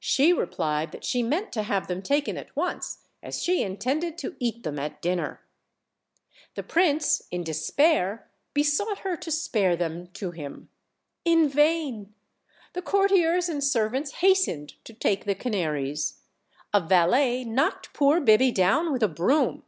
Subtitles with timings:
[0.00, 4.34] She replied that she meant to have them taken at once, as she intended to
[4.40, 5.42] eat them at dinner.
[6.54, 10.70] The prince, in despair, besought her to spare them to him.
[11.26, 12.14] In vain!
[12.72, 16.20] The courtiers and servants hastened to take the canaries.
[16.72, 19.62] A valet knocked poor Biby down with a broom.